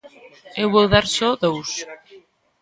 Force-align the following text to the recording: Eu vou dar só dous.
Eu 0.61 0.67
vou 0.73 0.87
dar 0.93 1.05
só 1.15 1.29
dous. 1.43 1.71